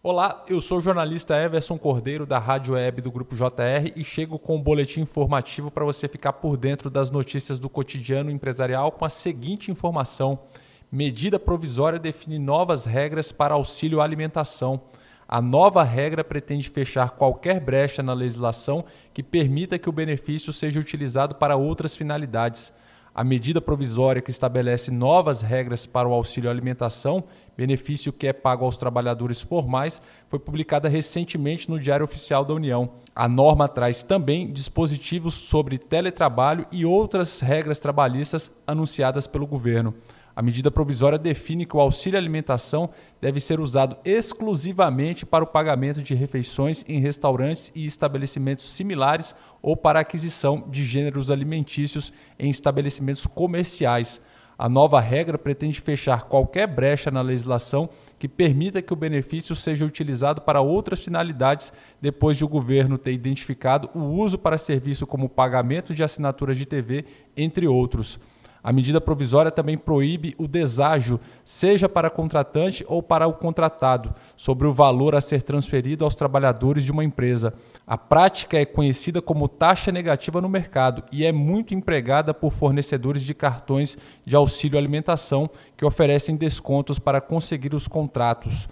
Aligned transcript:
Olá, 0.00 0.44
eu 0.48 0.60
sou 0.60 0.78
o 0.78 0.80
jornalista 0.80 1.36
Everson 1.36 1.76
Cordeiro 1.76 2.24
da 2.24 2.38
Rádio 2.38 2.74
Web 2.74 3.02
do 3.02 3.10
Grupo 3.10 3.34
JR 3.34 3.92
e 3.96 4.04
chego 4.04 4.38
com 4.38 4.54
um 4.54 4.62
boletim 4.62 5.00
informativo 5.00 5.72
para 5.72 5.84
você 5.84 6.06
ficar 6.06 6.34
por 6.34 6.56
dentro 6.56 6.88
das 6.88 7.10
notícias 7.10 7.58
do 7.58 7.68
cotidiano 7.68 8.30
empresarial 8.30 8.92
com 8.92 9.04
a 9.04 9.08
seguinte 9.08 9.72
informação: 9.72 10.38
medida 10.90 11.36
provisória 11.36 11.98
define 11.98 12.38
novas 12.38 12.84
regras 12.86 13.32
para 13.32 13.54
auxílio 13.54 14.00
alimentação. 14.00 14.82
A 15.26 15.42
nova 15.42 15.82
regra 15.82 16.22
pretende 16.22 16.70
fechar 16.70 17.10
qualquer 17.10 17.58
brecha 17.58 18.00
na 18.00 18.12
legislação 18.12 18.84
que 19.12 19.20
permita 19.20 19.80
que 19.80 19.88
o 19.88 19.92
benefício 19.92 20.52
seja 20.52 20.78
utilizado 20.78 21.34
para 21.34 21.56
outras 21.56 21.96
finalidades. 21.96 22.72
A 23.14 23.24
medida 23.24 23.60
provisória 23.60 24.22
que 24.22 24.30
estabelece 24.30 24.90
novas 24.90 25.42
regras 25.42 25.86
para 25.86 26.08
o 26.08 26.12
auxílio 26.12 26.50
alimentação, 26.50 27.24
benefício 27.56 28.12
que 28.12 28.26
é 28.26 28.32
pago 28.32 28.64
aos 28.64 28.76
trabalhadores 28.76 29.40
formais, 29.40 30.00
foi 30.28 30.38
publicada 30.38 30.88
recentemente 30.88 31.70
no 31.70 31.80
Diário 31.80 32.04
Oficial 32.04 32.44
da 32.44 32.54
União. 32.54 32.90
A 33.14 33.26
norma 33.26 33.66
traz 33.66 34.02
também 34.02 34.52
dispositivos 34.52 35.34
sobre 35.34 35.78
teletrabalho 35.78 36.66
e 36.70 36.84
outras 36.84 37.40
regras 37.40 37.78
trabalhistas 37.78 38.52
anunciadas 38.66 39.26
pelo 39.26 39.46
governo. 39.46 39.94
A 40.36 40.42
medida 40.42 40.70
provisória 40.70 41.18
define 41.18 41.66
que 41.66 41.76
o 41.76 41.80
auxílio 41.80 42.16
alimentação 42.16 42.90
deve 43.20 43.40
ser 43.40 43.58
usado 43.58 43.96
exclusivamente 44.04 45.26
para 45.26 45.42
o 45.42 45.48
pagamento 45.48 46.00
de 46.00 46.14
refeições 46.14 46.84
em 46.86 47.00
restaurantes 47.00 47.72
e 47.74 47.84
estabelecimentos 47.84 48.72
similares 48.72 49.34
ou 49.60 49.76
para 49.76 49.98
aquisição 49.98 50.64
de 50.70 50.84
gêneros 50.84 51.28
alimentícios 51.28 52.12
em 52.38 52.50
estabelecimentos 52.50 53.26
comerciais. 53.26 54.20
A 54.58 54.68
nova 54.68 54.98
regra 54.98 55.38
pretende 55.38 55.80
fechar 55.80 56.24
qualquer 56.24 56.66
brecha 56.66 57.12
na 57.12 57.22
legislação 57.22 57.88
que 58.18 58.26
permita 58.26 58.82
que 58.82 58.92
o 58.92 58.96
benefício 58.96 59.54
seja 59.54 59.84
utilizado 59.84 60.40
para 60.40 60.60
outras 60.60 61.00
finalidades 61.00 61.72
depois 62.00 62.36
de 62.36 62.44
o 62.44 62.48
governo 62.48 62.98
ter 62.98 63.12
identificado 63.12 63.88
o 63.94 64.00
uso 64.00 64.36
para 64.36 64.58
serviço 64.58 65.06
como 65.06 65.28
pagamento 65.28 65.94
de 65.94 66.02
assinaturas 66.02 66.58
de 66.58 66.66
TV, 66.66 67.04
entre 67.36 67.68
outros. 67.68 68.18
A 68.68 68.72
medida 68.72 69.00
provisória 69.00 69.50
também 69.50 69.78
proíbe 69.78 70.34
o 70.36 70.46
deságio, 70.46 71.18
seja 71.42 71.88
para 71.88 72.10
contratante 72.10 72.84
ou 72.86 73.02
para 73.02 73.26
o 73.26 73.32
contratado, 73.32 74.14
sobre 74.36 74.66
o 74.66 74.74
valor 74.74 75.14
a 75.14 75.22
ser 75.22 75.40
transferido 75.40 76.04
aos 76.04 76.14
trabalhadores 76.14 76.84
de 76.84 76.92
uma 76.92 77.02
empresa. 77.02 77.54
A 77.86 77.96
prática 77.96 78.58
é 78.58 78.66
conhecida 78.66 79.22
como 79.22 79.48
taxa 79.48 79.90
negativa 79.90 80.38
no 80.42 80.50
mercado 80.50 81.02
e 81.10 81.24
é 81.24 81.32
muito 81.32 81.72
empregada 81.72 82.34
por 82.34 82.52
fornecedores 82.52 83.22
de 83.22 83.32
cartões 83.32 83.96
de 84.26 84.36
auxílio 84.36 84.78
alimentação 84.78 85.48
que 85.74 85.86
oferecem 85.86 86.36
descontos 86.36 86.98
para 86.98 87.22
conseguir 87.22 87.74
os 87.74 87.88
contratos. 87.88 88.68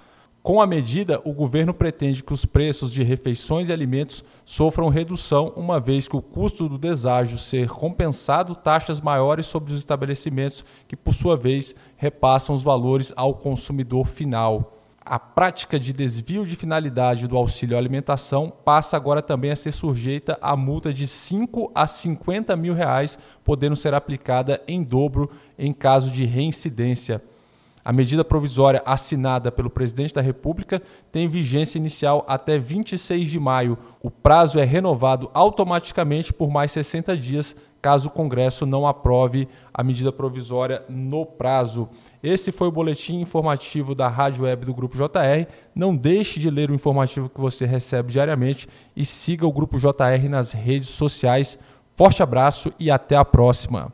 Com 0.47 0.61
a 0.61 0.67
medida, 0.67 1.21
o 1.25 1.33
governo 1.33 1.75
pretende 1.75 2.23
que 2.23 2.33
os 2.33 2.47
preços 2.47 2.93
de 2.93 3.03
refeições 3.03 3.69
e 3.69 3.73
alimentos 3.73 4.23
sofram 4.45 4.89
redução, 4.89 5.53
uma 5.57 5.81
vez 5.81 6.07
que 6.07 6.15
o 6.15 6.23
custo 6.23 6.69
do 6.69 6.79
deságio 6.79 7.37
ser 7.37 7.69
compensado 7.69 8.55
taxas 8.55 9.01
maiores 9.01 9.47
sobre 9.47 9.73
os 9.73 9.79
estabelecimentos, 9.81 10.65
que 10.87 10.95
por 10.95 11.13
sua 11.15 11.37
vez 11.37 11.75
repassam 11.97 12.55
os 12.55 12.63
valores 12.63 13.13
ao 13.17 13.35
consumidor 13.35 14.07
final. 14.07 14.79
A 15.05 15.19
prática 15.19 15.81
de 15.81 15.93
desvio 15.93 16.47
de 16.47 16.55
finalidade 16.55 17.27
do 17.27 17.37
auxílio 17.37 17.77
alimentação 17.77 18.49
passa 18.49 18.97
agora 18.97 19.21
também 19.21 19.51
a 19.51 19.57
ser 19.57 19.73
sujeita 19.73 20.39
a 20.41 20.55
multa 20.55 20.95
de 20.95 21.09
5 21.09 21.73
a 21.75 21.89
50 21.89 22.55
mil 22.55 22.73
reais, 22.73 23.19
podendo 23.43 23.75
ser 23.75 23.95
aplicada 23.95 24.63
em 24.69 24.85
dobro 24.85 25.29
em 25.59 25.73
caso 25.73 26.09
de 26.09 26.25
reincidência. 26.25 27.21
A 27.87 27.93
medida 27.93 28.25
provisória 28.25 28.83
assinada 28.85 29.53
pelo 29.53 29.71
presidente 29.71 30.13
da 30.13 30.21
República 30.21 30.83
tem 31.13 31.29
vigência 31.29 31.79
inicial 31.79 32.25
até 32.27 32.59
26 32.59 33.31
de 33.31 33.39
maio. 33.39 33.79
O 34.03 34.11
prazo 34.11 34.59
é 34.59 34.65
renovado 34.65 35.31
automaticamente 35.33 36.33
por 36.33 36.51
mais 36.51 36.73
60 36.73 37.17
dias, 37.17 37.55
caso 37.81 38.09
o 38.09 38.11
Congresso 38.11 38.67
não 38.67 38.89
aprove 38.89 39.47
a 39.73 39.85
medida 39.85 40.11
provisória 40.11 40.83
no 40.89 41.25
prazo. 41.25 41.89
Esse 42.21 42.51
foi 42.51 42.67
o 42.67 42.73
boletim 42.73 43.21
informativo 43.21 43.95
da 43.95 44.09
Rádio 44.09 44.43
Web 44.43 44.67
do 44.67 44.75
Grupo 44.75 44.97
JR. 44.97 45.47
Não 45.73 45.95
deixe 45.95 46.41
de 46.41 46.51
ler 46.51 46.73
o 46.73 46.75
informativo 46.75 47.29
que 47.29 47.41
você 47.41 47.67
recebe 47.67 48.11
diariamente 48.11 48.67
e 48.97 49.07
siga 49.07 49.47
o 49.47 49.53
Grupo 49.53 49.79
JR 49.79 50.29
nas 50.29 50.51
redes 50.51 50.89
sociais. 50.89 51.57
Forte 51.95 52.21
abraço 52.21 52.73
e 52.81 52.91
até 52.91 53.15
a 53.15 53.25
próxima. 53.25 53.93